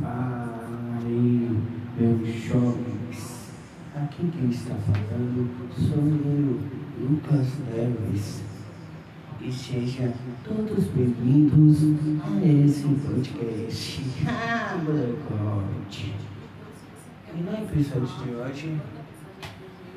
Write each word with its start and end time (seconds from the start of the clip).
Aí, 0.00 1.50
meus 1.98 2.28
jovens. 2.44 3.50
Aqui 3.96 4.30
quem 4.30 4.50
está 4.50 4.74
falando 4.76 5.50
sou 5.76 5.98
eu, 5.98 6.60
Lucas 7.00 7.48
Neves. 7.68 8.42
E 9.40 9.52
sejam 9.52 10.12
todos 10.44 10.84
bem-vindos 10.88 11.82
a 12.22 12.46
esse 12.46 12.84
podcast. 12.84 14.04
Ah, 14.28 14.78
molecote. 14.84 16.14
E 17.34 17.42
no 17.42 17.52
episódio 17.54 18.24
de 18.24 18.34
hoje, 18.36 18.80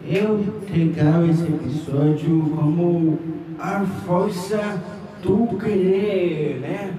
eu 0.03 0.63
pegava 0.71 1.27
esse 1.27 1.43
episódio 1.43 2.49
como 2.55 3.19
a 3.59 3.85
força 3.85 4.81
do 5.21 5.59
querer, 5.59 6.59
né? 6.59 6.97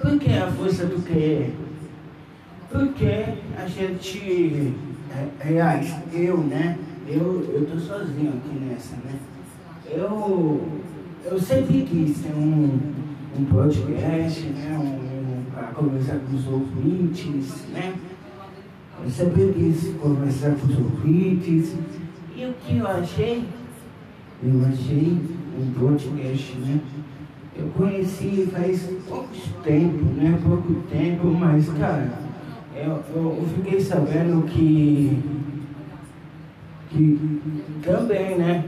Por 0.00 0.18
que 0.18 0.32
a 0.32 0.50
força 0.50 0.84
do 0.86 1.00
querer? 1.04 1.54
Porque 2.72 3.04
a 3.54 3.66
gente, 3.68 4.74
aliás, 5.44 5.94
eu, 6.10 6.38
né? 6.38 6.78
Eu, 7.06 7.44
eu 7.52 7.66
tô 7.70 7.78
sozinho 7.78 8.30
aqui 8.30 8.58
nessa, 8.64 8.96
né? 8.96 9.12
Eu, 9.90 10.68
eu 11.22 11.38
sempre 11.38 11.82
quis 11.82 12.20
ter 12.20 12.34
um, 12.34 12.80
um 13.38 13.44
podcast, 13.44 14.40
né? 14.46 14.78
Um, 14.78 14.84
um, 14.84 15.44
para 15.52 15.64
conversar 15.74 16.18
com 16.20 16.34
os 16.34 16.48
ouvintes, 16.48 17.66
né? 17.74 17.92
Eu 19.04 19.10
sempre 19.10 19.52
quis 19.52 19.94
conversar 20.00 20.52
com 20.52 20.66
os 20.66 20.78
ouvintes. 20.78 21.74
E 22.34 22.46
o 22.46 22.54
que 22.54 22.78
eu 22.78 22.86
achei? 22.86 23.44
Eu 24.42 24.64
achei 24.66 25.18
um 25.60 25.72
podcast, 25.78 26.56
né? 26.56 26.80
Eu 27.54 27.66
conheci 27.76 28.48
faz 28.50 28.88
pouco 29.06 29.28
tempo, 29.62 30.04
né? 30.14 30.38
Pouco 30.42 30.72
tempo, 30.88 31.26
mas, 31.26 31.68
cara, 31.68 32.21
eu, 32.74 33.02
eu 33.14 33.48
fiquei 33.54 33.80
sabendo 33.80 34.46
que, 34.46 35.18
que 36.90 37.40
também, 37.82 38.36
né? 38.38 38.64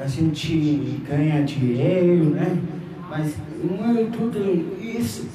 A 0.00 0.06
gente 0.06 1.02
ganha 1.08 1.42
dinheiro, 1.42 2.30
né? 2.30 2.58
Mas 3.08 3.34
não 3.62 3.98
é 3.98 4.04
tudo 4.04 4.38
isso. 4.80 5.26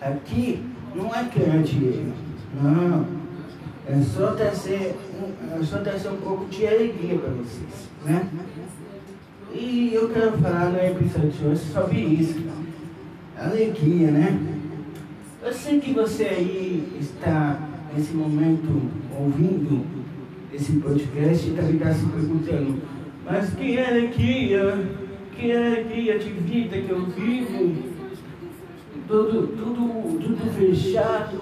Aqui 0.00 0.62
não 0.94 1.14
é 1.14 1.24
ganhar 1.24 1.62
dinheiro. 1.62 2.12
Não. 2.62 3.06
É 3.88 4.00
só 4.02 4.32
trazer, 4.32 4.94
é 5.50 5.64
só 5.64 5.78
trazer 5.78 6.10
um 6.10 6.18
pouco 6.18 6.44
de 6.46 6.66
alegria 6.66 7.18
para 7.18 7.30
vocês, 7.30 7.88
né? 8.04 8.28
E 9.54 9.92
eu 9.94 10.10
quero 10.10 10.32
falar 10.38 10.70
no 10.70 10.78
episódio 10.78 11.30
de 11.30 11.46
hoje 11.46 11.64
sobre 11.72 11.98
isso. 11.98 12.38
Alegria, 13.38 14.10
né? 14.10 14.57
Eu 15.40 15.52
sei 15.52 15.80
que 15.80 15.92
você 15.92 16.24
aí 16.24 16.98
está 17.00 17.60
nesse 17.94 18.12
momento 18.12 18.90
ouvindo 19.16 19.86
esse 20.52 20.72
podcast 20.80 21.48
e 21.48 21.52
deve 21.52 21.76
estar 21.76 21.94
se 21.94 22.06
perguntando, 22.06 22.82
mas 23.24 23.54
que 23.54 23.78
alegria, 23.78 24.84
que 25.36 25.52
alegria 25.52 26.18
de 26.18 26.30
vida 26.30 26.76
que 26.80 26.90
eu 26.90 27.06
vivo, 27.06 27.72
tudo, 29.06 29.46
tudo, 29.56 30.18
tudo 30.18 30.52
fechado, 30.54 31.40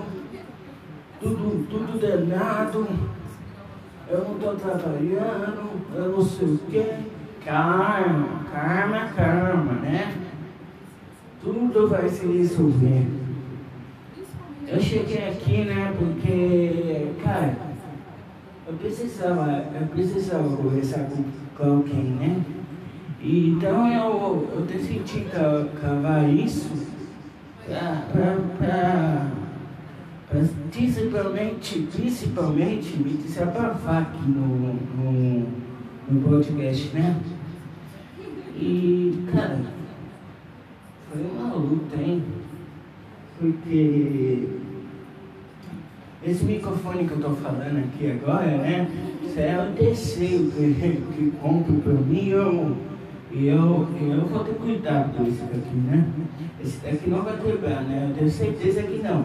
tudo, 1.19 1.66
tudo 1.70 1.98
danado, 1.98 2.86
eu 4.08 4.25
não 4.25 4.36
estou 4.36 4.56
trabalhando, 4.56 5.70
eu 5.94 6.10
não 6.10 6.22
sei 6.22 6.48
o 6.48 6.58
quê. 6.70 6.98
Calma, 7.47 8.44
calma, 8.53 9.08
calma, 9.16 9.72
né? 9.75 10.14
Tudo 11.42 11.88
vai 11.88 12.08
se 12.08 12.27
resolver. 12.27 13.16
Eu 14.69 14.81
cheguei 14.81 15.28
aqui, 15.28 15.64
né, 15.64 15.95
porque, 15.97 17.12
cara, 17.22 17.56
eu 18.67 18.75
precisava, 18.75 19.64
eu 19.81 19.86
precisava 19.86 20.56
conversar 20.56 21.04
com, 21.04 21.25
com 21.56 21.72
alguém, 21.77 22.03
né? 22.03 22.44
Então 23.22 23.88
eu, 23.93 24.49
eu 24.55 24.62
decidi 24.62 25.26
cavar 25.81 26.28
isso 26.28 26.87
para 27.66 29.31
principalmente, 30.71 31.88
principalmente 31.94 32.97
me 32.97 33.15
desabafar 33.15 34.03
aqui 34.03 34.28
no, 34.28 34.75
no, 34.75 35.47
no 36.10 36.28
podcast, 36.28 36.94
né? 36.94 37.21
E, 38.56 39.25
cara, 39.32 39.60
foi 41.10 41.22
uma 41.22 41.55
luta, 41.55 41.97
hein? 41.97 42.22
Porque 43.38 44.48
esse 46.24 46.44
microfone 46.44 47.06
que 47.06 47.12
eu 47.12 47.20
tô 47.20 47.30
falando 47.36 47.78
aqui 47.78 48.10
agora, 48.10 48.47
né? 48.47 48.88
Isso 49.22 49.38
é 49.38 49.58
o 49.62 49.76
terceiro 49.76 50.50
que, 50.50 51.02
que 51.14 51.30
compro 51.41 51.75
pra 51.76 51.92
mim 51.92 52.28
eu, 52.28 52.76
e 53.30 53.48
eu, 53.48 53.86
eu 54.00 54.26
vou 54.26 54.44
ter 54.44 54.54
cuidado 54.54 55.16
com 55.16 55.26
esse 55.26 55.42
daqui, 55.42 55.76
né? 55.76 56.08
Esse 56.60 56.78
daqui 56.78 57.10
não 57.10 57.22
vai 57.22 57.36
quebrar, 57.36 57.82
né? 57.82 58.08
Eu 58.10 58.16
tenho 58.16 58.30
certeza 58.30 58.82
que 58.82 59.02
não. 59.02 59.25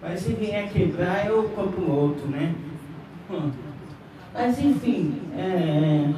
Mas 0.00 0.20
se 0.20 0.32
vier 0.32 0.68
quebrar, 0.70 1.26
eu 1.26 1.44
compro 1.50 1.90
outro, 1.90 2.26
né? 2.28 2.54
Mas 4.32 4.58
enfim, 4.58 5.14
é... 5.36 6.10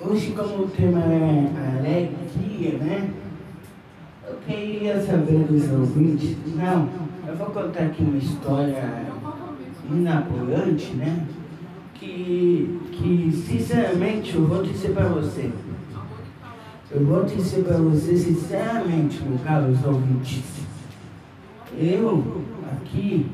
Hoje, 0.00 0.30
como 0.30 0.64
o 0.64 0.68
tema 0.68 1.00
é 1.00 1.78
alegria, 1.80 2.78
né? 2.78 3.10
Eu 4.26 4.36
queria 4.46 5.00
saber 5.04 5.44
dos 5.44 5.70
ouvintes. 5.70 6.36
Não, 6.54 6.88
eu 7.26 7.36
vou 7.36 7.46
contar 7.48 7.84
aqui 7.84 8.02
uma 8.02 8.16
história 8.16 9.06
inapoiante, 9.90 10.94
né? 10.94 11.26
Que, 11.94 12.80
que, 12.92 13.32
sinceramente, 13.32 14.34
eu 14.34 14.46
vou 14.46 14.62
dizer 14.62 14.92
para 14.92 15.08
você. 15.08 15.50
Eu 16.90 17.04
vou 17.06 17.24
dizer 17.24 17.64
para 17.64 17.78
você, 17.78 18.16
sinceramente, 18.16 19.22
meu 19.22 19.38
caros 19.38 19.84
ouvintes. 19.84 20.44
Eu, 21.76 22.42
aqui, 22.72 23.26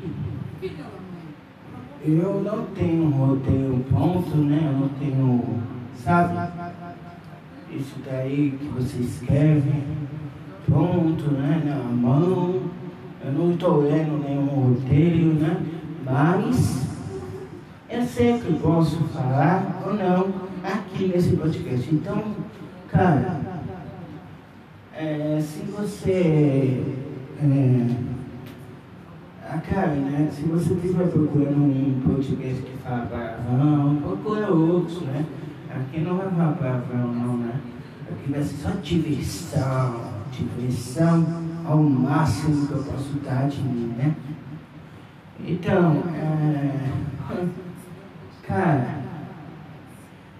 eu 2.03 2.41
não 2.43 2.65
tenho 2.75 3.09
roteiro 3.09 3.85
pronto, 3.89 4.35
né? 4.35 4.61
Eu 4.65 4.79
não 4.79 4.89
tenho 4.89 5.61
Sabe? 6.03 6.33
Isso 7.71 7.95
daí 8.05 8.57
que 8.59 8.65
você 8.69 8.97
escreve, 9.01 9.83
pronto, 10.65 11.31
né? 11.31 11.61
Na 11.65 11.75
mão. 11.91 12.61
Eu 13.23 13.31
não 13.33 13.51
estou 13.53 13.81
lendo 13.81 14.23
nenhum 14.23 14.45
roteiro, 14.45 15.33
né? 15.35 15.61
Mas 16.03 16.87
eu 17.89 18.01
sei 18.03 18.39
que 18.39 18.53
posso 18.53 18.97
falar 19.05 19.83
ou 19.85 19.93
não 19.93 20.27
aqui 20.63 21.07
nesse 21.07 21.35
podcast. 21.35 21.93
Então, 21.93 22.23
cara, 22.89 23.41
é, 24.95 25.39
se 25.41 25.63
você. 25.71 26.83
É, 27.41 28.11
a 29.51 29.57
cara, 29.57 29.87
né? 29.87 30.29
Se 30.31 30.43
você 30.43 30.73
estiver 30.73 31.07
procurando 31.07 31.57
um 31.57 32.01
podcast 32.05 32.61
que 32.61 32.77
fala 32.77 33.05
palavrão, 33.07 33.97
procura 33.97 34.49
outros, 34.49 35.01
né? 35.01 35.25
Aqui 35.69 35.99
não 35.99 36.15
vai 36.15 36.29
falar 36.29 36.53
palavrão 36.53 37.13
não, 37.13 37.37
né? 37.37 37.59
Aqui 38.09 38.31
vai 38.31 38.41
ser 38.41 38.55
só 38.55 38.69
diversão, 38.81 39.99
diversão 40.31 41.25
ao 41.65 41.77
máximo 41.77 42.67
que 42.67 42.73
eu 42.73 42.83
posso 42.83 43.13
dar 43.23 43.47
de 43.47 43.61
mim, 43.61 43.93
né? 43.97 44.15
Então, 45.45 46.03
é... 46.15 47.45
cara, 48.43 49.01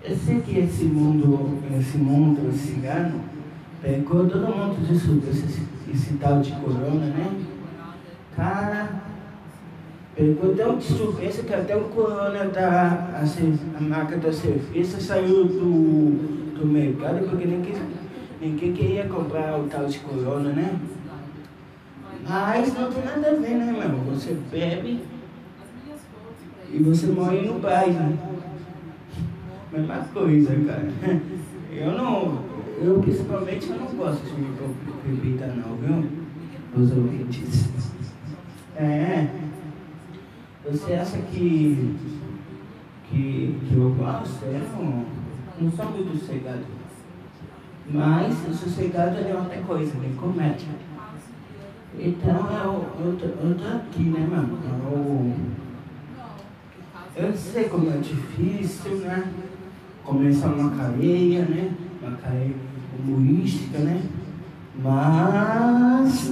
eu 0.03 0.15
sei 0.15 0.41
que 0.41 0.59
esse 0.59 0.85
mundo, 0.85 1.61
esse 1.77 1.97
mundo 1.97 2.51
cigano 2.53 3.21
pegou 3.81 4.27
todo 4.27 4.47
mundo 4.47 4.87
disso, 4.87 5.13
desse, 5.13 5.67
esse 5.91 6.13
tal 6.15 6.39
de 6.39 6.51
corona, 6.53 7.05
né? 7.07 7.45
Cara, 8.35 9.01
Pegou 10.15 10.53
tão 10.53 10.77
de 10.77 10.83
surpresa 10.83 11.41
que 11.41 11.53
até 11.53 11.75
o 11.75 11.85
corona 11.85 12.45
da 12.45 13.13
a, 13.15 13.23
a 13.23 13.81
marca 13.81 14.17
da 14.17 14.31
cerveja 14.31 14.99
saiu 14.99 15.45
do, 15.45 16.53
do 16.59 16.67
mercado 16.67 17.27
porque 17.29 17.45
ninguém, 17.45 17.73
ninguém 18.41 18.73
queria 18.73 19.07
comprar 19.07 19.59
o 19.59 19.67
tal 19.67 19.85
de 19.85 19.99
corona, 19.99 20.49
né? 20.49 20.79
Mas 22.27 22.73
não 22.73 22.91
tem 22.91 23.05
nada 23.05 23.29
a 23.29 23.35
ver, 23.35 23.55
né, 23.55 23.71
meu? 23.71 24.13
Você 24.13 24.35
bebe 24.51 25.03
e 26.73 26.83
você 26.83 27.07
morre 27.07 27.41
no 27.41 27.59
bairro. 27.59 28.17
Mesma 29.71 29.97
coisa, 30.13 30.55
cara. 30.65 30.91
Eu 31.71 31.91
não, 31.93 32.43
eu 32.81 32.99
principalmente 32.99 33.69
eu 33.69 33.77
não 33.77 33.87
gosto 33.95 34.23
de 34.25 35.09
bebida 35.09 35.47
não, 35.47 35.75
viu? 35.77 36.11
Os 36.75 36.91
ouvintes. 36.91 37.69
É. 38.75 39.27
Você 40.69 40.93
acha 40.93 41.17
que, 41.17 41.95
que, 43.09 43.59
que 43.67 43.75
eu 43.75 43.89
gosto? 43.91 44.45
Eu 44.45 44.59
não, 44.59 45.05
não 45.59 45.71
sou 45.71 45.85
muito 45.85 46.19
sossegado. 46.19 46.81
Mas 47.89 48.35
o 48.47 48.53
sossegado 48.53 49.17
é 49.17 49.35
outra 49.35 49.61
coisa, 49.61 49.91
ele 49.97 50.15
comédia. 50.15 50.67
Então 51.99 52.47
eu, 52.63 53.05
eu, 53.05 53.17
tô, 53.17 53.25
eu 53.25 53.55
tô 53.55 53.67
aqui, 53.77 54.03
né, 54.03 54.27
mano? 54.29 54.57
Eu, 57.15 57.23
eu 57.23 57.35
sei 57.35 57.65
como 57.65 57.89
é 57.89 57.97
difícil, 57.97 58.97
né? 58.99 59.31
Começar 60.03 60.47
uma 60.47 60.71
carreira, 60.71 61.45
né? 61.45 61.73
Uma 62.01 62.17
carreira 62.17 62.55
humorística, 62.97 63.79
né? 63.79 64.03
Mas 64.81 66.31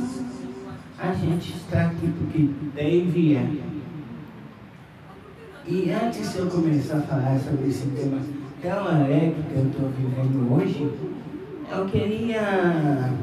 a 0.98 1.14
gente 1.14 1.56
está 1.56 1.88
aqui 1.88 2.08
porque 2.18 2.50
deve 2.74 3.36
é. 3.36 3.70
E 5.68 5.92
antes 5.92 6.34
de 6.34 6.40
eu 6.40 6.48
começar 6.48 6.98
a 6.98 7.02
falar 7.02 7.40
sobre 7.40 7.70
esse 7.70 7.86
tema 7.90 8.20
tão 8.62 8.88
alegre 8.88 9.36
que 9.50 9.56
eu 9.56 9.68
estou 9.68 9.90
vivendo 9.90 10.54
hoje, 10.54 10.90
eu 11.72 11.86
queria. 11.86 13.14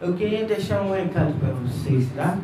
Eu 0.00 0.14
queria 0.14 0.44
deixar 0.44 0.82
um 0.82 0.92
recado 0.92 1.34
para 1.38 1.52
vocês, 1.54 2.08
tá? 2.14 2.38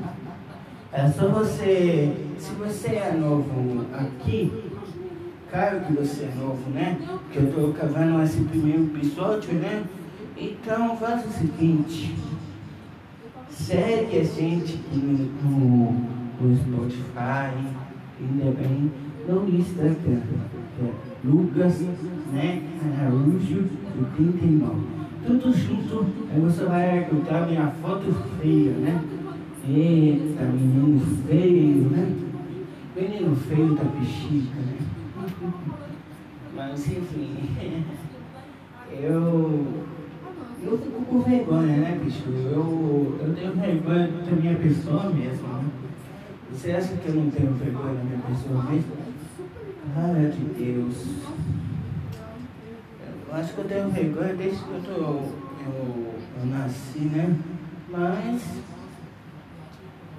É 0.93 1.09
só 1.09 1.29
você. 1.29 2.13
Se 2.39 2.53
você 2.55 2.95
é 2.95 3.13
novo 3.13 3.85
aqui, 3.93 4.51
claro 5.51 5.81
que 5.81 5.93
você 5.93 6.25
é 6.25 6.35
novo, 6.41 6.71
né? 6.71 6.99
Que 7.31 7.39
eu 7.39 7.49
estou 7.49 7.73
cavando 7.75 8.23
esse 8.23 8.41
primeiro 8.43 8.85
episódio, 8.85 9.53
né? 9.55 9.85
Então 10.37 10.97
faz 10.97 11.27
o 11.27 11.31
seguinte. 11.31 12.17
Segue 13.51 14.21
a 14.21 14.25
gente 14.25 14.81
no, 14.95 15.93
no 16.41 16.57
Spotify 16.57 17.55
e 18.19 18.41
também 18.41 18.93
no 19.29 19.49
Instagram. 19.49 20.23
Lucas, 21.23 21.85
né? 22.33 22.63
Araújo, 22.99 23.65
89. 24.17 25.01
Tudo 25.27 25.53
junto, 25.53 26.07
aí 26.33 26.41
você 26.41 26.65
vai 26.65 27.01
encontrar 27.01 27.47
minha 27.47 27.67
foto 27.83 28.13
feia, 28.41 28.73
né? 28.73 29.05
Eita, 29.69 30.45
menino 30.45 31.01
feio, 31.27 31.91
né? 31.91 32.17
Menino 32.97 33.37
feio 33.37 33.75
da 33.75 33.85
bexiga, 33.85 34.55
né? 34.57 34.79
Mas 36.57 36.87
enfim, 36.89 37.37
eu, 38.93 39.67
eu 40.63 40.79
fico 40.79 41.05
com 41.05 41.21
vergonha, 41.21 41.77
né, 41.77 42.01
bicho? 42.03 42.25
Eu, 42.29 43.19
eu 43.21 43.35
tenho 43.35 43.53
vergonha 43.53 44.09
da 44.09 44.33
minha 44.33 44.57
pessoa 44.57 45.11
mesmo, 45.11 45.49
né? 45.49 45.65
Você 46.53 46.73
acha 46.73 46.97
que 46.97 47.09
eu 47.09 47.15
não 47.15 47.31
tenho 47.31 47.53
vergonha 47.53 47.95
da 47.95 48.05
minha 48.05 48.19
pessoa 48.19 48.63
mesmo? 48.65 48.93
Cara 49.95 50.29
de 50.29 50.45
Deus. 50.45 51.07
Eu 53.31 53.37
acho 53.37 53.55
que 53.55 53.59
eu 53.61 53.65
tenho 53.65 53.89
vergonha 53.91 54.35
desde 54.35 54.59
que 54.59 54.71
eu, 54.71 54.83
tô, 54.83 54.91
eu, 54.91 56.15
eu 56.41 56.47
nasci, 56.47 56.99
né? 56.99 57.37
Mas 57.89 58.43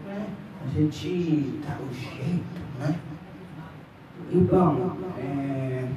né? 0.06 0.28
a 0.66 0.80
gente 0.80 1.60
dá 1.68 1.78
o 1.78 1.94
jeito, 1.94 2.62
né? 2.80 2.96
E 4.31 4.38
bom, 4.38 4.96
é, 5.18 5.88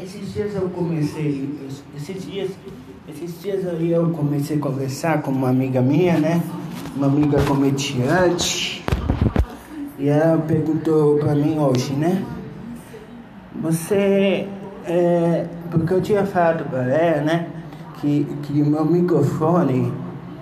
esses 0.00 0.32
dias 0.32 0.54
eu 0.54 0.68
comecei, 0.68 1.52
esses 1.96 2.24
dias, 2.24 2.52
esses 3.08 3.42
dias 3.42 3.66
aí 3.66 3.90
eu 3.90 4.10
comecei 4.10 4.56
a 4.56 4.60
conversar 4.60 5.20
com 5.20 5.32
uma 5.32 5.48
amiga 5.48 5.82
minha, 5.82 6.16
né? 6.16 6.40
Uma 6.94 7.08
amiga 7.08 7.42
comediante. 7.42 8.84
E 9.98 10.08
ela 10.08 10.38
perguntou 10.38 11.18
pra 11.18 11.34
mim 11.34 11.58
hoje, 11.58 11.92
né? 11.94 12.24
Você. 13.60 14.46
É, 14.88 15.44
porque 15.70 15.92
eu 15.92 16.00
tinha 16.00 16.24
falado 16.24 16.64
pra 16.64 16.82
ela, 16.82 17.20
né? 17.20 17.46
Que, 18.00 18.26
que 18.42 18.52
meu 18.54 18.86
microfone, 18.86 19.92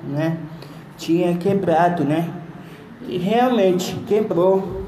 né? 0.08 0.38
Tinha 0.96 1.36
quebrado, 1.36 2.04
né? 2.04 2.30
E 3.08 3.18
realmente 3.18 3.96
quebrou. 4.06 4.86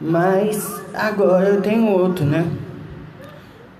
Mas 0.00 0.80
agora 0.94 1.48
eu 1.48 1.60
tenho 1.60 1.88
outro, 1.88 2.24
né? 2.24 2.48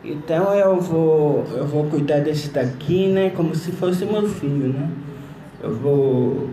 Então 0.04 0.52
eu 0.52 0.80
vou, 0.80 1.44
eu 1.54 1.64
vou 1.64 1.84
cuidar 1.84 2.18
desse 2.18 2.50
daqui, 2.50 3.06
né? 3.06 3.30
Como 3.30 3.54
se 3.54 3.70
fosse 3.70 4.04
meu 4.04 4.28
filho, 4.28 4.72
né? 4.72 4.90
Eu 5.62 5.72
vou, 5.76 6.50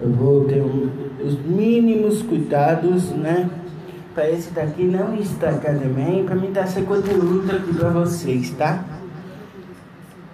eu 0.00 0.10
vou 0.10 0.44
ter 0.46 0.60
um, 0.60 0.90
os 1.24 1.38
mínimos 1.44 2.22
cuidados, 2.22 3.10
né? 3.10 3.48
Para 4.18 4.32
esse 4.32 4.50
daqui 4.50 4.82
não 4.82 5.14
estragar 5.14 5.78
também, 5.78 6.24
para 6.24 6.34
mim 6.34 6.50
dar 6.50 6.64
esse 6.64 6.82
conteúdo 6.82 7.48
aqui 7.54 7.72
para 7.72 7.88
vocês, 7.90 8.50
tá? 8.50 8.84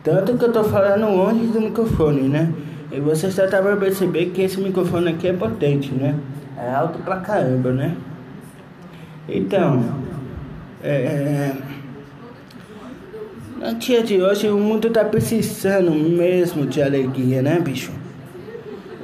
Tanto 0.02 0.38
que 0.38 0.44
eu 0.46 0.50
tô 0.50 0.64
falando 0.64 1.14
longe 1.14 1.48
do 1.48 1.60
microfone, 1.60 2.22
né? 2.22 2.50
E 2.90 2.98
vocês 2.98 3.34
já 3.34 3.44
estavam 3.44 3.76
perceber 3.76 4.30
que 4.30 4.40
esse 4.40 4.58
microfone 4.58 5.10
aqui 5.10 5.28
é 5.28 5.34
potente, 5.34 5.92
né? 5.92 6.14
É 6.56 6.72
alto 6.72 6.98
pra 7.00 7.16
caramba, 7.16 7.72
né? 7.72 7.94
Então, 9.28 9.84
é, 10.82 11.52
na 13.58 13.72
dia 13.72 14.02
de 14.02 14.22
hoje 14.22 14.48
o 14.48 14.56
mundo 14.56 14.88
tá 14.88 15.04
precisando 15.04 15.90
mesmo 15.90 16.64
de 16.64 16.80
alegria, 16.80 17.42
né, 17.42 17.60
bicho? 17.60 17.92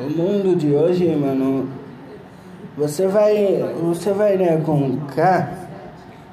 O 0.01 0.09
mundo 0.09 0.57
de 0.57 0.69
hoje, 0.73 1.07
mano, 1.15 1.69
você 2.77 3.07
vai, 3.07 3.75
você 3.83 4.13
vai 4.13 4.37
né, 4.37 4.61
com 4.65 4.97
cá, 5.15 5.53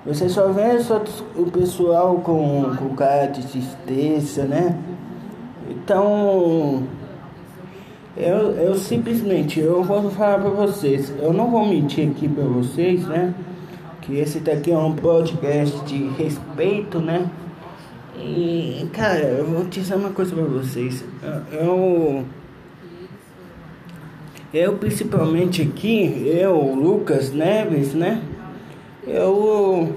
você 0.05 0.29
só 0.29 0.47
vê 0.49 0.79
só 0.79 1.03
o 1.35 1.51
pessoal 1.51 2.15
com, 2.17 2.75
com 2.77 2.95
cara 2.95 3.27
de 3.27 3.45
tristeza, 3.45 4.45
né? 4.45 4.77
Então, 5.69 6.83
eu, 8.15 8.51
eu 8.51 8.75
simplesmente, 8.75 9.59
eu 9.59 9.83
vou 9.83 10.09
falar 10.11 10.39
pra 10.39 10.49
vocês, 10.49 11.13
eu 11.21 11.33
não 11.33 11.51
vou 11.51 11.65
mentir 11.65 12.09
aqui 12.09 12.27
pra 12.27 12.43
vocês, 12.43 13.05
né? 13.05 13.33
Que 14.01 14.17
esse 14.19 14.39
daqui 14.39 14.71
é 14.71 14.77
um 14.77 14.95
podcast 14.95 15.83
de 15.85 16.07
respeito, 16.09 16.99
né? 16.99 17.29
E, 18.17 18.87
cara, 18.93 19.19
eu 19.19 19.45
vou 19.45 19.65
dizer 19.65 19.95
uma 19.95 20.09
coisa 20.11 20.33
pra 20.33 20.45
vocês. 20.45 21.03
Eu. 21.21 21.59
Eu, 21.59 22.25
principalmente 24.77 25.61
aqui, 25.61 26.23
eu, 26.25 26.55
Lucas 26.73 27.33
Neves, 27.33 27.93
né? 27.93 28.21
Eu. 29.05 29.93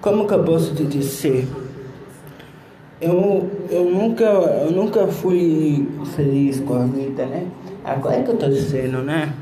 Como 0.00 0.26
que 0.26 0.34
eu 0.34 0.42
posso 0.42 0.74
te 0.74 0.84
dizer? 0.84 1.46
Eu, 3.00 3.50
eu, 3.70 3.84
nunca, 3.84 4.24
eu 4.24 4.70
nunca 4.72 5.06
fui 5.06 5.88
feliz 6.16 6.60
com 6.60 6.74
a 6.74 6.86
vida, 6.86 7.26
né? 7.26 7.46
Agora 7.84 8.16
é 8.16 8.22
que 8.22 8.30
eu 8.30 8.36
tô 8.36 8.48
dizendo, 8.48 9.02
né? 9.02 9.32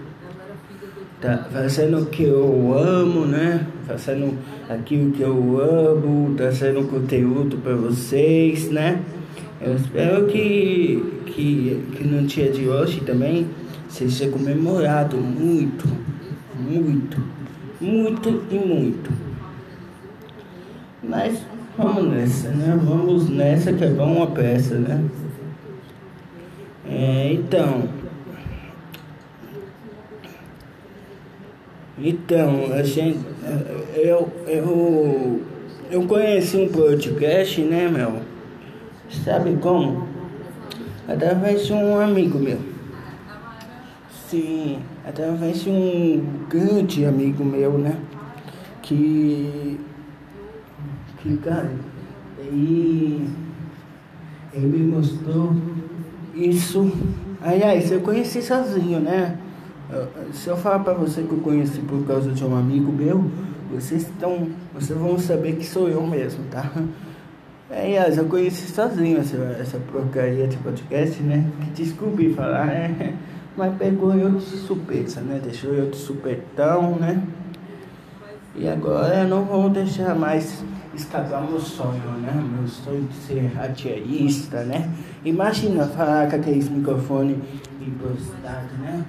Tá 1.20 1.49
fazendo 1.50 2.02
o 2.02 2.06
que 2.06 2.25
eu 2.25 2.75
amo, 2.76 3.25
né? 3.25 3.66
Fazendo 3.87 4.37
aquilo 4.68 5.11
que 5.12 5.23
eu 5.23 5.59
amo, 5.59 6.35
trazendo 6.37 6.87
conteúdo 6.88 7.56
para 7.59 7.75
vocês, 7.75 8.70
né? 8.70 9.00
Eu 9.64 9.76
espero 9.76 10.26
que, 10.26 11.23
que, 11.25 11.87
que 11.97 12.04
no 12.04 12.26
dia 12.26 12.52
de 12.52 12.68
hoje 12.68 13.00
também 13.00 13.49
seja 13.88 14.28
comemorado 14.28 15.16
muito, 15.16 15.88
muito, 16.54 17.18
muito 17.80 18.44
e 18.50 18.59
muito. 18.59 19.11
Mas 21.02 21.40
vamos 21.78 22.12
nessa, 22.12 22.50
né? 22.50 22.78
Vamos 22.85 23.30
nessa 23.30 23.73
que 23.73 23.85
é 23.85 23.88
bom 23.88 24.16
uma 24.16 24.26
peça, 24.26 24.75
né? 24.75 25.02
É, 26.87 27.33
então. 27.33 27.88
Então, 31.99 32.71
a 32.71 32.83
gente, 32.83 33.18
eu, 33.94 34.30
eu, 34.47 35.40
eu 35.90 36.02
conheci 36.06 36.59
um 36.59 36.68
podcast, 36.68 37.62
né, 37.62 37.88
meu? 37.88 38.34
Sabe 39.11 39.56
como? 39.61 40.06
Através 41.06 41.66
de 41.66 41.73
um 41.73 42.00
amigo 42.00 42.38
meu. 42.38 42.58
Sim, 44.28 44.78
através 45.06 45.62
de 45.62 45.70
um 45.70 46.25
grande 46.49 47.04
amigo 47.04 47.44
meu, 47.44 47.78
né? 47.78 47.99
Que, 48.82 49.78
que 51.18 51.37
cara, 51.38 51.70
ele, 52.38 53.28
ele 54.52 54.66
me 54.66 54.92
mostrou 54.92 55.54
isso. 56.34 56.90
Aliás, 57.40 57.92
eu 57.92 58.00
conheci 58.00 58.42
sozinho, 58.42 59.00
né? 59.00 59.38
Se 60.32 60.49
eu 60.49 60.56
falar 60.56 60.80
para 60.80 60.94
você 60.94 61.23
que 61.23 61.32
eu 61.32 61.38
conheci 61.38 61.80
por 61.80 62.04
causa 62.06 62.32
de 62.32 62.44
um 62.44 62.56
amigo 62.56 62.90
meu, 62.90 63.30
vocês 63.70 64.02
estão, 64.02 64.49
vocês 64.73 64.99
vão 64.99 65.18
saber 65.18 65.56
que 65.56 65.64
sou 65.64 65.88
eu 65.88 66.04
mesmo, 66.06 66.44
tá? 66.50 66.73
Aliás, 67.76 68.16
eu 68.16 68.26
conheci 68.26 68.71
sozinho 68.71 69.19
essa, 69.19 69.37
essa 69.61 69.78
porcaria 69.78 70.47
de 70.47 70.57
podcast, 70.59 71.21
né? 71.23 71.45
Desculpe 71.75 72.33
falar, 72.33 72.66
né? 72.66 73.14
Mas 73.57 73.76
pegou 73.76 74.14
eu 74.14 74.31
de 74.31 74.45
surpresa, 74.45 75.21
né? 75.21 75.40
Deixou 75.43 75.73
eu 75.73 75.90
de 75.90 75.97
supetão, 75.97 76.97
né? 76.97 77.21
E 78.54 78.69
agora 78.69 79.23
eu 79.23 79.28
não 79.28 79.45
vou 79.45 79.69
deixar 79.69 80.14
mais 80.14 80.62
escapar 80.95 81.43
meu 81.43 81.59
sonho, 81.59 82.12
né? 82.23 82.33
Meu 82.57 82.69
sonho 82.69 83.02
de 83.09 83.14
ser 83.14 83.52
radialista, 83.54 84.62
né? 84.62 84.88
Imagina 85.25 85.85
falar 85.87 86.31
com 86.31 86.37
aqueles 86.37 86.69
microfones 86.69 87.38
impostado, 87.81 88.73
né? 88.78 89.04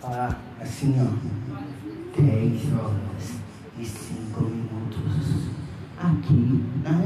Falar 0.00 0.40
assim, 0.60 0.96
ó. 1.00 2.20
10 2.20 2.72
horas 2.74 3.40
e 3.78 3.84
5 3.84 4.40
minutos. 4.42 5.52
Aqui 5.98 6.64
na 6.82 6.98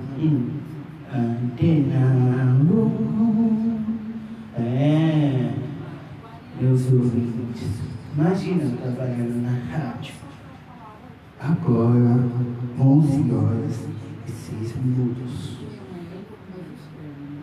antena 0.00 0.16
1. 0.18 0.60
Antena 1.12 2.56
1. 2.70 3.80
É. 4.58 5.54
Meus 6.60 6.92
ouvintes. 6.92 7.68
Imagina 8.16 8.64
eu 8.64 8.76
trabalhando 8.76 9.42
na 9.42 9.76
rádio. 9.76 10.14
Agora, 11.40 12.18
11 12.78 13.32
horas 13.32 13.88
e 14.26 14.30
6 14.30 14.76
minutos. 14.84 15.58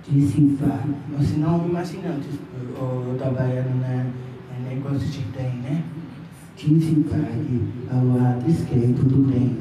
Desinfar. 0.09 0.85
Você 1.17 1.37
não 1.37 1.67
imaginando 1.67 2.23
eu, 2.79 3.05
eu 3.09 3.17
trabalhando 3.17 3.79
na, 3.81 4.05
na 4.05 4.69
negócio 4.69 5.07
de 5.07 5.21
trem, 5.33 5.55
né? 5.57 5.83
Desinfare 6.55 7.61
ao 7.91 8.05
lado 8.05 8.49
esquerdo 8.49 9.03
do 9.03 9.29
trem. 9.29 9.55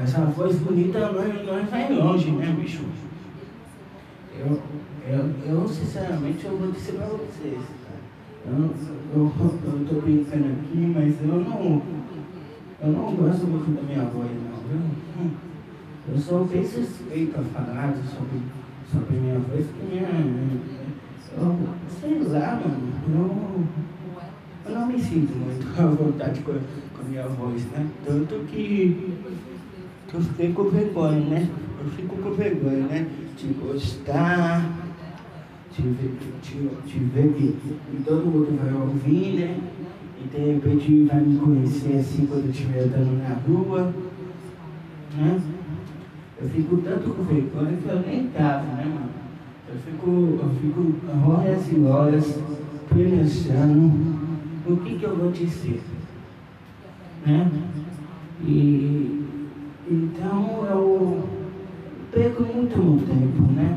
É. 0.00 0.02
Essa 0.02 0.24
voz 0.24 0.56
bonita, 0.56 0.98
nós, 1.12 1.46
nós 1.46 1.70
vai 1.70 1.92
longe, 1.92 2.30
né, 2.30 2.56
bicho? 2.58 2.82
Eu, 4.38 4.60
eu, 5.06 5.30
eu 5.46 5.68
sinceramente, 5.68 6.46
eu 6.46 6.56
vou 6.56 6.72
dizer 6.72 6.92
pra 6.92 7.06
vocês. 7.06 7.60
Eu, 8.46 8.70
eu, 9.14 9.32
eu 9.40 9.86
tô 9.86 10.00
brincando 10.00 10.46
aqui, 10.46 10.78
mas 10.94 11.14
eu 11.20 11.40
não, 11.40 11.82
eu 12.82 12.88
não 12.88 13.14
gosto 13.14 13.46
muito 13.46 13.76
da 13.76 13.82
minha 13.82 14.04
voz, 14.06 14.30
não, 14.30 14.56
viu? 14.66 15.30
Eu 16.08 16.18
sou 16.18 16.46
bem 16.46 16.66
suspeito 16.66 17.38
a 17.38 17.42
falar 17.42 17.94
sobre, 17.96 18.40
sobre 18.90 19.16
minha 19.18 19.38
voz, 19.38 19.66
porque 19.66 19.94
minha. 19.94 20.60
Eu, 21.36 21.58
sei 22.00 22.18
lá, 22.22 22.58
mano, 22.58 22.92
eu, 23.06 24.70
eu 24.70 24.78
não 24.78 24.86
me 24.86 24.98
sinto 24.98 25.36
muito 25.36 25.80
à 25.80 25.86
vontade 25.86 26.40
com, 26.40 26.52
com 26.52 27.02
a 27.02 27.08
minha 27.08 27.28
voz, 27.28 27.62
né? 27.66 27.86
Tanto 28.04 28.46
que, 28.46 29.14
que 30.10 30.16
eu 30.16 30.20
fiquei 30.20 30.52
com 30.52 30.64
vergonha, 30.64 31.20
né? 31.20 31.48
Eu 31.82 31.90
fico 31.90 32.16
com 32.16 32.30
vergonha, 32.32 32.86
né? 32.86 33.06
De 33.36 33.46
gostar 33.54 34.68
te 35.72 35.82
ver, 35.82 36.16
te, 36.42 36.68
te 36.86 36.98
ver 36.98 37.32
que 37.32 38.02
todo 38.04 38.26
mundo 38.26 38.58
vai 38.60 38.74
ouvir, 38.74 39.40
né? 39.40 39.58
E 40.22 40.28
de 40.28 40.52
repente 40.52 41.04
vai 41.04 41.20
me 41.20 41.38
conhecer 41.38 41.98
assim 41.98 42.26
quando 42.26 42.46
eu 42.46 42.50
estiver 42.50 42.80
andando 42.80 43.22
na 43.22 43.34
rua. 43.34 43.94
Né? 45.16 45.40
Eu 46.42 46.48
fico 46.48 46.76
tanto 46.78 47.10
com 47.10 47.22
vergonha 47.22 47.76
que 47.76 47.88
eu 47.88 48.00
nem 48.00 48.26
tava, 48.28 48.64
né, 48.64 48.84
mano? 48.84 49.10
Eu 49.68 49.76
fico, 49.76 50.10
eu 50.10 50.50
fico 50.60 51.30
horas 51.30 51.72
e 51.72 51.80
horas 51.84 52.38
pensando 52.88 54.20
o 54.66 54.76
que, 54.78 54.98
que 54.98 55.04
eu 55.04 55.16
vou 55.16 55.30
dizer. 55.30 55.80
Né? 57.24 57.50
E 58.42 59.19
então 59.90 60.66
eu 60.70 61.28
perco 62.12 62.44
muito 62.44 62.78
meu 62.78 63.06
tempo, 63.06 63.42
né? 63.52 63.76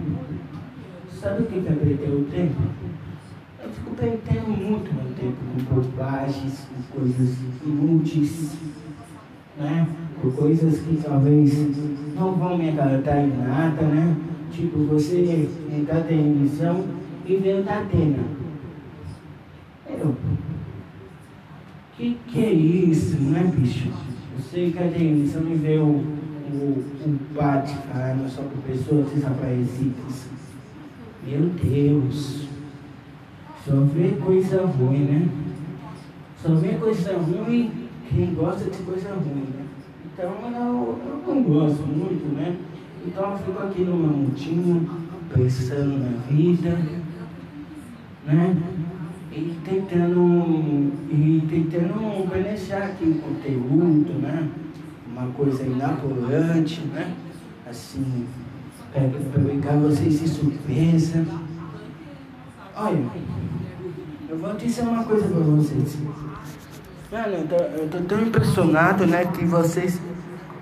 Sabe 1.11 1.41
o 1.41 1.45
que 1.47 1.57
é 1.57 1.61
perder 1.61 2.13
o 2.13 2.25
tempo? 2.25 2.61
Eu 3.63 3.69
fico 3.69 3.95
perdendo 3.95 4.49
muito 4.49 4.93
meu 4.93 5.11
tempo 5.15 5.37
com 5.37 5.75
bobagens, 5.75 6.67
com 6.67 6.99
coisas 6.99 7.35
inúteis, 7.65 8.55
né? 9.57 9.87
Com 10.21 10.31
coisas 10.31 10.81
que 10.81 11.01
talvez 11.03 11.51
não 12.15 12.35
vão 12.35 12.59
me 12.59 12.69
agradar 12.69 13.25
em 13.25 13.35
nada, 13.35 13.81
né? 13.81 14.15
Tipo, 14.51 14.83
você 14.83 15.49
entrar 15.71 15.95
na 15.95 16.01
televisão 16.01 16.85
e 17.25 17.37
ver 17.37 17.61
o 17.61 17.63
Datena. 17.63 18.23
Eu. 19.89 20.15
Que 21.97 22.17
que 22.27 22.39
é 22.39 22.53
isso, 22.53 23.19
né, 23.19 23.51
bicho? 23.55 24.12
Você 24.37 24.65
entra 24.65 24.85
na 24.85 24.91
televisão 24.91 25.43
e 25.43 25.55
vê 25.55 25.77
o, 25.77 25.85
o, 25.85 26.83
o 27.05 27.19
padre 27.35 27.73
falando 27.91 28.29
sobre 28.29 28.57
pessoas 28.67 29.11
desaparecidas. 29.11 30.27
Meu 31.25 31.49
Deus. 31.49 32.47
Só 33.65 33.75
vê 33.75 34.09
coisa 34.21 34.65
ruim, 34.65 35.05
né? 35.05 35.29
Só 36.41 36.55
vê 36.55 36.73
coisa 36.73 37.17
ruim 37.17 37.71
quem 38.09 38.33
gosta 38.33 38.69
de 38.69 38.77
coisa 38.83 39.13
ruim, 39.13 39.47
né? 39.55 39.65
Então 40.05 40.31
eu, 40.51 40.99
eu 41.07 41.23
não 41.35 41.43
gosto 41.43 41.87
muito, 41.87 42.35
né? 42.35 42.57
Então 43.05 43.31
eu 43.31 43.37
fico 43.37 43.63
aqui 43.63 43.83
no 43.83 43.95
meu 43.95 44.17
mundinho, 44.17 44.89
pensando 45.33 45.97
na 45.99 46.17
vida, 46.27 46.77
né? 48.25 48.55
E 49.35 49.57
tentando, 49.65 50.91
e 51.09 51.43
tentando 51.49 52.29
beneficiar 52.29 52.83
aqui 52.83 53.05
o 53.05 53.15
conteúdo, 53.15 54.13
né? 54.21 54.47
Uma 55.11 55.25
coisa 55.31 55.63
inaturante, 55.63 56.81
né? 56.93 57.11
Assim, 57.67 58.27
é, 58.93 59.09
para 59.31 59.43
pegar 59.43 59.75
vocês 59.77 60.19
de 60.19 60.27
surpresa. 60.27 61.25
Olha, 62.75 63.05
eu 64.29 64.37
vou 64.37 64.53
dizer 64.53 64.83
uma 64.83 65.03
coisa 65.03 65.27
para 65.27 65.39
vocês. 65.39 65.97
Mano, 67.11 67.33
eu 67.33 67.47
tô, 67.47 67.55
eu 67.55 67.89
tô 67.89 67.97
tão 68.01 68.21
impressionado, 68.21 69.07
né, 69.07 69.25
que 69.25 69.45
vocês, 69.45 69.99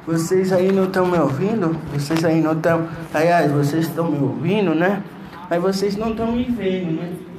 vocês 0.06 0.54
aí 0.54 0.72
não 0.72 0.86
estão 0.86 1.06
me 1.06 1.18
ouvindo, 1.18 1.78
vocês 1.94 2.24
aí 2.24 2.42
não 2.42 2.54
estão, 2.54 2.88
aliás, 3.14 3.52
vocês 3.52 3.88
estão 3.88 4.10
me 4.10 4.20
ouvindo, 4.20 4.76
né, 4.76 5.02
mas 5.50 5.62
vocês 5.62 5.96
não 5.96 6.12
estão 6.12 6.32
me 6.32 6.44
vendo, 6.44 6.92
né. 7.02 7.31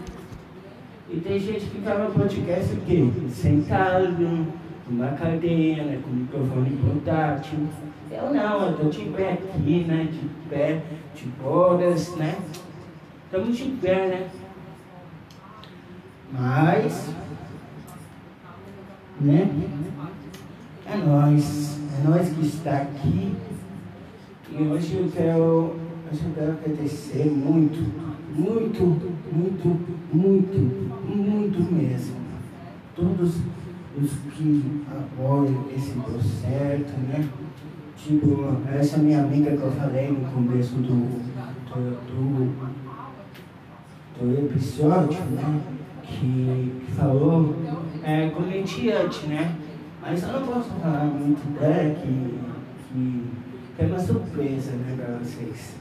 E 1.12 1.21
tem 1.21 1.38
gente 1.38 1.66
que 1.66 1.78
no 1.78 2.11
podcast 2.11 2.73
o 2.73 2.81
quê? 2.87 3.07
Sentado, 3.28 4.47
numa 4.88 5.09
cadeira, 5.09 5.99
com 6.02 6.09
microfone 6.09 6.71
portátil. 6.78 7.69
Eu 8.11 8.33
não, 8.33 8.69
eu 8.69 8.78
tô 8.78 8.88
de 8.88 9.04
pé 9.11 9.33
aqui, 9.33 9.85
né? 9.85 10.09
De 10.11 10.49
pé, 10.49 10.81
de 11.14 11.26
bolas, 11.42 12.16
né? 12.16 12.38
Estamos 13.26 13.59
de 13.59 13.64
pé, 13.73 14.07
né? 14.07 14.31
Mas, 16.33 17.14
né? 19.21 19.50
É 20.87 20.97
nós, 20.97 21.78
é 21.99 22.09
nós 22.09 22.28
que 22.31 22.47
está 22.47 22.78
aqui. 22.78 23.35
E 24.50 24.62
hoje 24.62 24.97
eu 24.97 25.12
quero, 25.14 25.76
hoje 26.11 26.25
eu 26.25 26.33
quero 26.35 26.52
agradecer 26.52 27.26
muito, 27.26 27.81
muito, 28.35 28.83
muito, 29.31 29.81
muito, 30.12 30.92
muito 31.52 31.73
mesmo. 31.73 32.16
Todos 32.97 33.37
os 33.97 34.11
que 34.35 34.82
apoiam 34.90 35.66
esse 35.75 35.92
projeto, 35.92 36.92
né? 37.09 37.28
Tipo, 37.97 38.56
essa 38.75 38.99
minha 38.99 39.21
amiga 39.21 39.50
que 39.56 39.62
eu 39.62 39.73
falei 39.73 40.11
no 40.11 40.25
começo 40.30 40.75
do, 40.76 41.23
do, 41.68 42.52
do, 44.18 44.47
episódio, 44.47 45.21
né? 45.30 45.61
Que, 46.02 46.82
falou 46.97 47.54
é, 48.02 48.28
comediante, 48.30 49.26
né? 49.26 49.56
Mas 50.00 50.23
eu 50.23 50.32
não 50.32 50.47
posso 50.47 50.71
falar 50.71 51.04
muito 51.04 51.59
dela, 51.59 51.94
que, 51.94 52.38
que, 52.88 53.25
que 53.76 53.82
é 53.82 53.87
uma 53.87 53.99
surpresa, 53.99 54.73
né, 54.73 54.97
pra 54.97 55.18
vocês. 55.18 55.76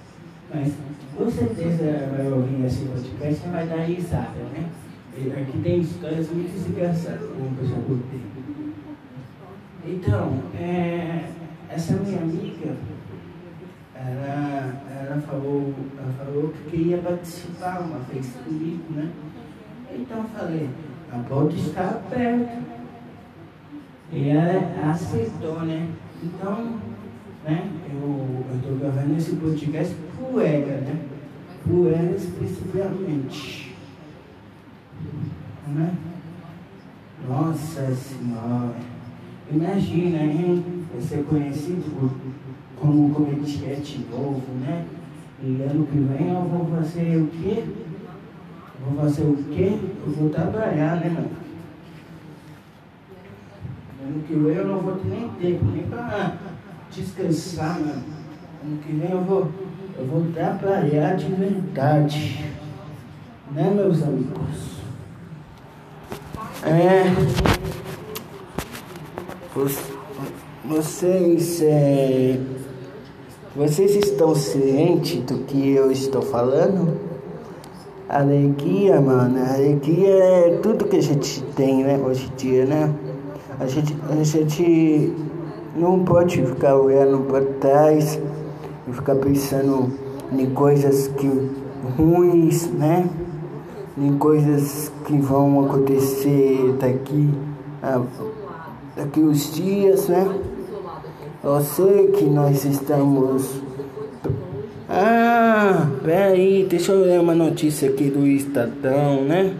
Mas 0.54 0.74
com 1.18 1.30
certeza 1.30 2.10
vai 2.16 2.32
ouvir 2.32 2.66
esse 2.66 2.86
podcast 2.86 3.48
e 3.48 3.52
vai 3.52 3.68
dar 3.68 3.84
risada, 3.84 4.40
né? 4.54 4.70
Aqui 5.14 5.62
tem 5.62 5.82
histórias 5.82 6.30
muito 6.32 6.70
engraçadas, 6.70 7.30
como 7.32 7.58
eu 7.60 7.68
já 7.68 7.76
contei. 7.76 8.22
Então, 9.86 10.40
é 10.56 11.30
essa 11.70 11.96
minha 11.96 12.22
amiga, 12.22 12.76
ela, 13.94 14.84
ela, 14.90 15.22
falou, 15.22 15.74
ela 15.98 16.14
falou 16.18 16.50
que 16.50 16.70
queria 16.70 16.98
participar 17.00 17.82
uma 17.82 18.00
vez 18.00 18.34
comigo, 18.44 18.84
né? 18.92 19.12
Então 19.94 20.20
eu 20.20 20.24
falei, 20.30 20.70
a 21.12 21.18
porta 21.20 21.56
está 21.56 21.90
aberta. 21.90 22.60
E 24.14 24.30
ela 24.30 24.92
aceitou, 24.92 25.62
né? 25.62 25.90
Então, 26.24 26.80
né, 27.46 27.70
eu 27.92 28.46
estou 28.56 28.78
gravando 28.78 29.18
esse 29.18 29.36
podcast 29.36 29.96
por 30.18 30.42
ela, 30.42 30.82
né? 30.82 31.00
Por 31.66 31.92
ela 31.92 32.16
especificamente. 32.16 33.71
Né? 35.72 35.94
Nossa 37.28 37.94
Senhora. 37.96 38.76
Imagina, 39.50 40.20
hein? 40.24 40.64
Ser 41.00 41.24
conhecido 41.24 42.12
como 42.80 43.14
comediante 43.14 44.06
novo, 44.12 44.44
né? 44.60 44.86
E 45.44 45.62
ano 45.64 45.88
que 45.88 45.98
vem 45.98 46.30
eu 46.30 46.42
vou 46.42 46.66
fazer 46.78 47.18
o 47.18 47.28
quê? 47.28 47.64
Vou 48.86 49.02
fazer 49.02 49.24
o 49.24 49.38
quê? 49.50 49.78
Eu 50.06 50.12
vou 50.14 50.30
trabalhar, 50.30 50.98
né, 50.98 51.10
mano? 51.10 51.32
Ano 54.04 54.24
que 54.24 54.34
vem 54.34 54.56
eu 54.56 54.68
não 54.68 54.80
vou 54.80 54.96
ter 54.98 55.08
nem 55.08 55.30
tempo, 55.30 55.66
nem 55.66 55.84
para 55.84 56.38
descansar, 56.92 57.80
mano. 57.80 58.04
Ano 58.64 58.78
que 58.78 58.94
vem 58.94 59.12
eu 59.12 59.24
vou, 59.24 59.52
eu 59.98 60.06
vou 60.06 60.32
trabalhar 60.34 61.16
de 61.16 61.26
verdade. 61.26 62.46
Né, 63.52 63.72
meus 63.76 64.04
amigos? 64.04 64.81
É. 66.64 67.04
Vocês, 70.64 71.62
é, 71.64 72.40
vocês 73.56 73.96
estão 73.96 74.36
cientes 74.36 75.22
do 75.24 75.40
que 75.40 75.74
eu 75.74 75.92
estou 75.92 76.22
falando? 76.22 77.00
Alegria, 78.08 79.02
mano, 79.02 79.44
alegria 79.44 80.14
é 80.14 80.60
tudo 80.62 80.86
que 80.86 80.98
a 80.98 81.02
gente 81.02 81.42
tem, 81.56 81.84
né, 81.84 82.00
hoje 82.06 82.32
em 82.32 82.36
dia, 82.36 82.66
né? 82.66 82.94
A 83.60 83.66
gente, 83.66 83.98
a 84.10 84.24
gente 84.24 85.14
não 85.76 86.04
pode 86.04 86.46
ficar 86.46 86.76
olhando 86.76 87.26
para 87.26 87.44
trás 87.60 88.20
e 88.88 88.94
ficar 88.94 89.16
pensando 89.16 89.92
em 90.32 90.50
coisas 90.52 91.08
que 91.08 91.28
ruins, 91.98 92.68
né? 92.72 93.10
Em 93.98 94.18
coisas 94.18 94.92
que 95.06 95.18
vão 95.18 95.66
acontecer 95.66 96.76
daqui 96.80 97.30
a, 97.84 98.02
daqui 98.96 99.20
os 99.20 99.54
dias, 99.54 100.08
né? 100.08 100.34
Eu 101.44 101.60
sei 101.62 102.08
que 102.08 102.24
nós 102.24 102.64
estamos. 102.64 103.62
Ah, 104.88 105.88
peraí, 106.04 106.66
deixa 106.70 106.92
eu 106.92 107.02
ler 107.02 107.20
uma 107.20 107.36
notícia 107.36 107.90
aqui 107.90 108.10
do 108.10 108.26
Estadão, 108.28 109.24
né? 109.24 109.54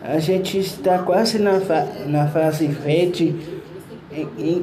A 0.00 0.18
gente 0.18 0.58
está 0.58 0.98
quase 0.98 1.38
na, 1.38 1.60
fa 1.60 1.86
na 2.06 2.28
fase 2.28 2.68
frente 2.68 3.34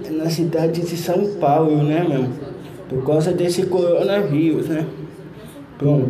na 0.10 0.30
cidade 0.30 0.82
de 0.82 0.98
São 0.98 1.36
Paulo, 1.36 1.84
né, 1.84 2.06
meu? 2.08 2.28
Por 2.90 3.06
causa 3.06 3.32
desse 3.32 3.66
coronavírus, 3.66 4.70
né? 4.70 4.86
Bom, 5.82 6.02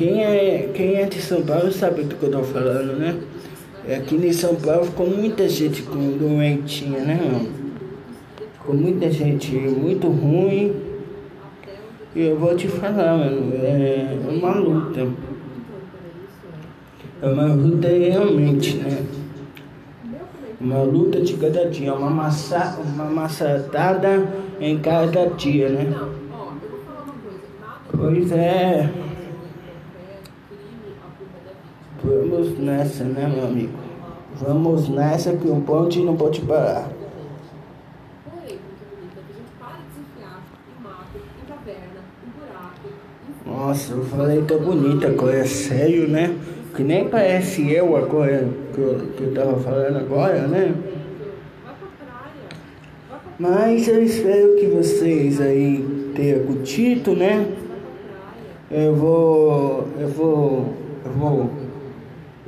quem 0.00 0.24
é, 0.24 0.70
quem 0.72 0.96
é 0.96 1.04
de 1.04 1.20
São 1.20 1.42
Paulo 1.42 1.70
sabe 1.70 2.04
do 2.04 2.14
que 2.14 2.22
eu 2.22 2.30
tô 2.30 2.42
falando, 2.42 2.98
né? 2.98 3.20
Aqui 3.94 4.14
em 4.14 4.32
São 4.32 4.54
Paulo 4.54 4.86
ficou 4.86 5.06
muita 5.06 5.46
gente 5.46 5.82
com 5.82 6.16
doentinha, 6.16 7.00
né, 7.00 7.20
meu? 7.22 7.50
Ficou 8.54 8.74
muita 8.74 9.10
gente 9.10 9.54
muito 9.54 10.08
ruim. 10.08 10.74
E 12.16 12.22
eu 12.22 12.38
vou 12.38 12.56
te 12.56 12.66
falar, 12.66 13.18
mano, 13.18 13.52
é 13.62 14.16
uma 14.26 14.54
luta. 14.54 15.06
É 17.20 17.28
uma 17.28 17.52
luta 17.52 17.88
realmente, 17.88 18.78
né? 18.78 19.04
Uma 20.58 20.82
luta 20.82 21.20
de 21.20 21.34
cada 21.34 21.68
dia, 21.68 21.92
uma 21.92 22.08
massa, 22.08 22.78
uma 22.82 23.04
maçadada 23.04 24.26
em 24.58 24.78
cada 24.78 25.26
dia, 25.26 25.68
né? 25.68 25.94
Pois 27.92 28.32
é. 28.32 29.09
Vamos 32.02 32.58
nessa, 32.58 33.04
né, 33.04 33.30
meu 33.32 33.44
amigo? 33.44 33.72
Vamos 34.40 34.88
nessa 34.88 35.32
que 35.36 35.48
o 35.48 35.60
ponte 35.60 36.00
não 36.00 36.16
pode 36.16 36.40
parar. 36.40 36.88
Nossa, 43.44 43.92
eu 43.92 44.04
falei 44.04 44.42
tão 44.42 44.58
bonita 44.58 45.08
agora, 45.08 45.44
sério, 45.46 46.08
né? 46.08 46.34
Que 46.74 46.82
nem 46.82 47.08
parece 47.08 47.70
eu 47.70 47.94
agora, 47.96 48.48
que 48.72 48.78
eu, 48.80 48.98
que 49.16 49.22
eu 49.24 49.34
tava 49.34 49.58
falando 49.58 49.98
agora, 49.98 50.46
né? 50.46 50.74
Mas 53.38 53.88
eu 53.88 54.02
espero 54.02 54.56
que 54.56 54.66
vocês 54.66 55.40
aí 55.40 56.12
tenham 56.14 56.46
curtido, 56.46 57.14
né? 57.14 57.46
Eu 58.70 58.94
vou. 58.94 59.88
Eu 59.98 60.08
vou. 60.08 60.74
Eu 61.04 61.12
vou. 61.12 61.59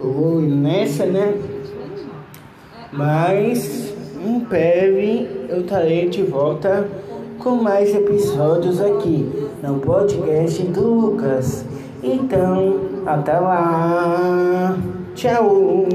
Vou 0.03 0.41
nessa, 0.41 1.07
né? 1.07 1.35
Mas 2.93 3.95
em 4.25 4.41
breve 4.41 5.47
eu 5.49 5.61
estarei 5.61 6.09
de 6.09 6.23
volta 6.25 6.89
com 7.39 7.57
mais 7.57 7.95
episódios 7.95 8.81
aqui 8.81 9.31
no 9.63 9.79
podcast 9.79 10.63
do 10.65 10.89
Lucas. 10.89 11.65
Então, 12.03 12.81
até 13.07 13.39
lá. 13.39 14.77
Tchau. 15.15 15.87